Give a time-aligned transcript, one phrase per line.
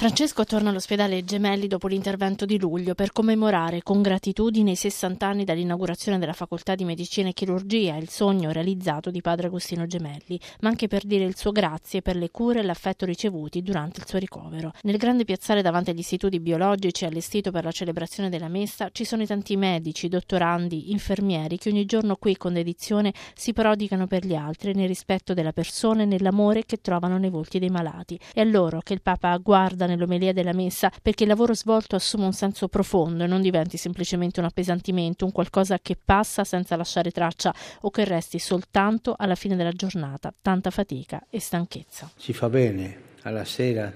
[0.00, 5.44] Francesco torna all'ospedale Gemelli dopo l'intervento di luglio per commemorare con gratitudine i 60 anni
[5.44, 10.70] dall'inaugurazione della facoltà di medicina e chirurgia, il sogno realizzato di padre Agostino Gemelli, ma
[10.70, 14.18] anche per dire il suo grazie per le cure e l'affetto ricevuti durante il suo
[14.18, 14.72] ricovero.
[14.84, 19.20] Nel grande piazzale davanti agli istituti biologici allestito per la celebrazione della messa ci sono
[19.20, 24.34] i tanti medici, dottorandi, infermieri che ogni giorno qui con dedizione si prodigano per gli
[24.34, 28.18] altri nel rispetto della persona e nell'amore che trovano nei volti dei malati.
[28.32, 32.26] È a loro che il Papa guarda nell'omelia della messa perché il lavoro svolto assuma
[32.26, 37.10] un senso profondo e non diventi semplicemente un appesantimento, un qualcosa che passa senza lasciare
[37.10, 42.10] traccia o che resti soltanto alla fine della giornata, tanta fatica e stanchezza.
[42.16, 43.92] Ci fa bene alla sera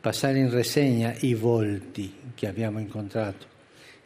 [0.00, 3.46] passare in rassegna i volti che abbiamo incontrato,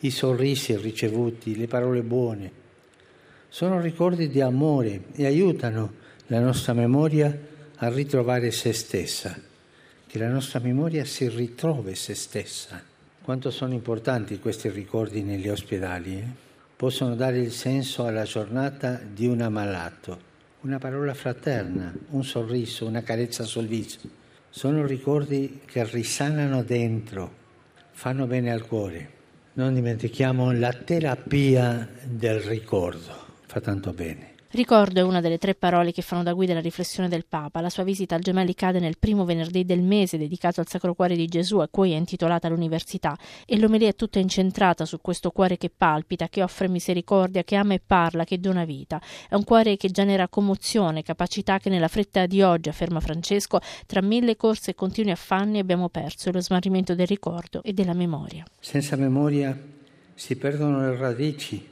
[0.01, 2.53] i sorrisi ricevuti, le parole buone.
[3.49, 5.93] Sono ricordi di amore e aiutano
[6.29, 7.39] la nostra memoria
[7.77, 9.49] a ritrovare se stessa
[10.11, 12.83] che la nostra memoria si ritrovi se stessa.
[13.23, 16.17] Quanto sono importanti questi ricordi negli ospedali?
[16.17, 16.25] Eh?
[16.75, 20.19] Possono dare il senso alla giornata di un ammalato,
[20.63, 24.01] una parola fraterna, un sorriso, una carezza sul viso.
[24.49, 27.33] Sono ricordi che risanano dentro,
[27.93, 29.11] fanno bene al cuore.
[29.53, 33.15] Non dimentichiamo la terapia del ricordo,
[33.47, 34.31] fa tanto bene.
[34.53, 37.61] Ricordo è una delle tre parole che fanno da guida alla riflessione del Papa.
[37.61, 41.15] La sua visita al Gemelli cade nel primo venerdì del mese dedicato al Sacro Cuore
[41.15, 45.57] di Gesù, a cui è intitolata l'Università, e l'omelia è tutta incentrata su questo cuore
[45.57, 49.01] che palpita, che offre misericordia, che ama e parla, che dona vita.
[49.29, 54.03] È un cuore che genera commozione, capacità che nella fretta di oggi, afferma Francesco, tra
[54.03, 58.43] mille corse e continui affanni abbiamo perso lo smarrimento del ricordo e della memoria.
[58.59, 59.57] Senza memoria
[60.13, 61.69] si perdono le radici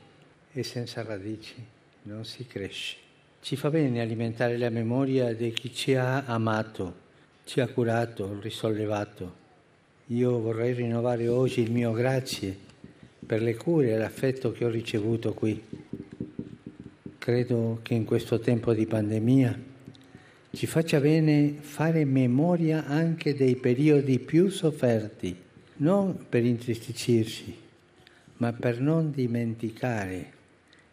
[0.52, 2.96] e senza radici non si cresce.
[3.40, 7.06] Ci fa bene alimentare la memoria di chi ci ha amato,
[7.44, 9.46] ci ha curato, risollevato.
[10.06, 12.56] Io vorrei rinnovare oggi il mio grazie
[13.24, 15.62] per le cure e l'affetto che ho ricevuto qui.
[17.18, 19.66] Credo che in questo tempo di pandemia
[20.50, 25.36] ci faccia bene fare memoria anche dei periodi più sofferti,
[25.76, 27.56] non per intristicirci,
[28.38, 30.36] ma per non dimenticare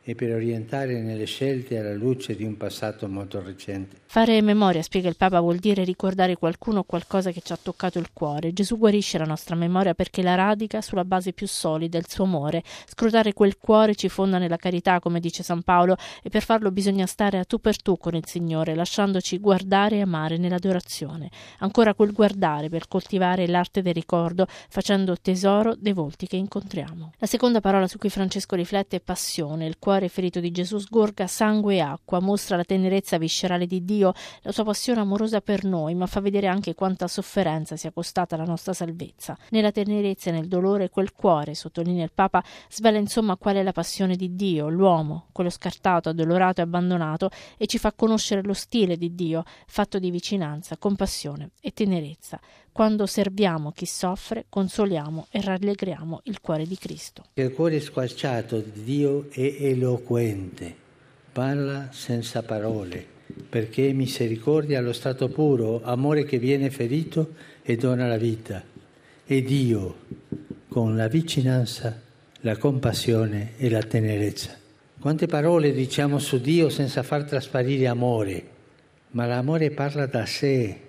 [0.07, 3.97] e per orientare nelle scelte alla luce di un passato molto recente.
[4.05, 7.97] Fare memoria, spiega il Papa, vuol dire ricordare qualcuno o qualcosa che ci ha toccato
[7.97, 8.53] il cuore.
[8.53, 12.61] Gesù guarisce la nostra memoria perché la radica sulla base più solida, il suo amore.
[12.85, 17.07] Scrutare quel cuore ci fonda nella carità, come dice San Paolo, e per farlo bisogna
[17.07, 21.31] stare a tu per tu con il Signore, lasciandoci guardare e amare nell'adorazione.
[21.59, 27.13] Ancora quel guardare per coltivare l'arte del ricordo, facendo tesoro dei volti che incontriamo.
[27.17, 30.77] La seconda parola su cui Francesco riflette è passione, il cuore cuore ferito di Gesù
[30.77, 35.63] sgorga sangue e acqua, mostra la tenerezza viscerale di Dio, la sua passione amorosa per
[35.63, 39.37] noi, ma fa vedere anche quanta sofferenza sia costata la nostra salvezza.
[39.51, 43.71] Nella tenerezza e nel dolore quel cuore, sottolinea il Papa, svela insomma qual è la
[43.71, 48.97] passione di Dio, l'uomo, quello scartato, addolorato e abbandonato, e ci fa conoscere lo stile
[48.97, 52.37] di Dio, fatto di vicinanza, compassione e tenerezza.
[52.75, 57.27] Quando serviamo chi soffre, consoliamo e rallegriamo il cuore di Cristo.
[57.35, 60.75] Il cuore squarciato di Dio è eloquente,
[61.31, 63.07] parla senza parole,
[63.47, 68.61] perché misericordia allo stato puro, amore che viene ferito e dona la vita.
[69.25, 69.99] E Dio,
[70.67, 71.97] con la vicinanza,
[72.41, 74.53] la compassione e la tenerezza.
[74.99, 78.43] Quante parole diciamo su Dio senza far trasparire amore,
[79.11, 80.79] ma l'amore parla da sé,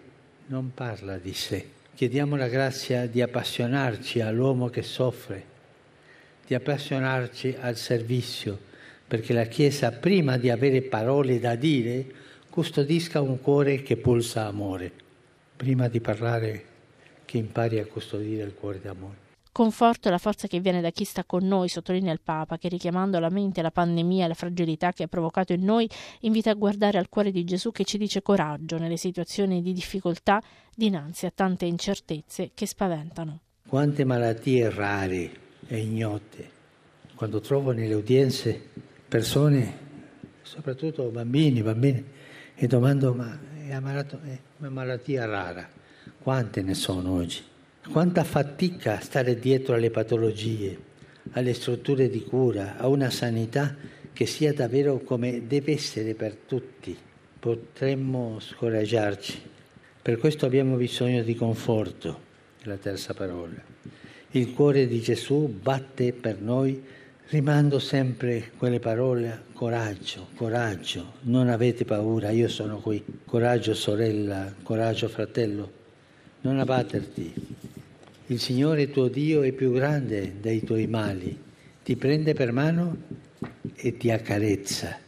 [0.46, 1.74] non parla di sé.
[1.96, 5.42] Chiediamo la grazia di appassionarci all'uomo che soffre,
[6.46, 8.58] di appassionarci al servizio,
[9.08, 12.04] perché la Chiesa, prima di avere parole da dire,
[12.50, 14.92] custodisca un cuore che pulsa amore.
[15.56, 16.64] Prima di parlare,
[17.24, 19.25] che impari a custodire il cuore d'amore.
[19.56, 22.68] Conforto è la forza che viene da chi sta con noi, sottolinea il Papa, che
[22.68, 25.88] richiamando alla mente la pandemia e la fragilità che ha provocato in noi,
[26.20, 30.42] invita a guardare al cuore di Gesù che ci dice coraggio nelle situazioni di difficoltà
[30.74, 33.40] dinanzi a tante incertezze che spaventano.
[33.66, 35.30] Quante malattie rare
[35.66, 36.50] e ignote.
[37.14, 38.62] Quando trovo nelle udienze
[39.08, 39.78] persone,
[40.42, 42.04] soprattutto bambini, bambine,
[42.54, 45.66] e domando ma è una malattia rara.
[46.18, 47.54] Quante ne sono oggi?
[47.90, 50.76] Quanta fatica stare dietro alle patologie,
[51.32, 53.74] alle strutture di cura, a una sanità
[54.12, 56.96] che sia davvero come deve essere per tutti.
[57.38, 59.40] Potremmo scoraggiarci.
[60.02, 62.20] Per questo abbiamo bisogno di conforto,
[62.62, 63.62] la terza parola.
[64.32, 66.82] Il cuore di Gesù batte per noi
[67.28, 75.08] rimando sempre quelle parole, coraggio, coraggio, non avete paura, io sono qui, coraggio sorella, coraggio
[75.08, 75.72] fratello,
[76.42, 77.34] non abbatterti,
[78.28, 81.38] Il Signore tuo Dio è più grande dei tuoi mali,
[81.84, 82.96] ti prende per mano
[83.76, 84.98] e ti accarezza,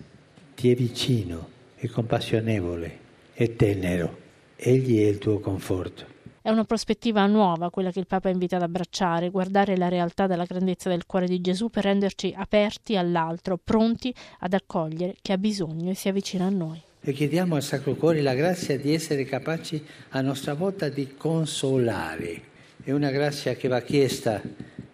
[0.54, 2.98] ti è vicino, è compassionevole,
[3.32, 4.26] è tenero.
[4.54, 6.04] Egli è il tuo conforto.
[6.40, 10.44] È una prospettiva nuova quella che il Papa invita ad abbracciare, guardare la realtà della
[10.44, 15.90] grandezza del cuore di Gesù per renderci aperti all'altro, pronti ad accogliere chi ha bisogno
[15.90, 16.80] e si avvicina a noi.
[17.00, 22.47] E chiediamo al Sacro Cuore la grazia di essere capaci a nostra volta di consolare.
[22.82, 24.40] È una grazia che va chiesta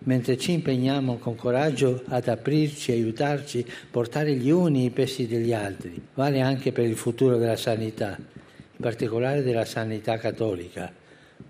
[0.06, 6.00] mentre ci impegniamo con coraggio ad aprirci, aiutarci, portare gli uni i pesi degli altri.
[6.14, 10.92] Vale anche per il futuro della sanità, in particolare della sanità cattolica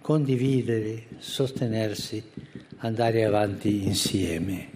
[0.04, 2.22] condividere, sostenersi,
[2.78, 4.72] andare avanti insieme.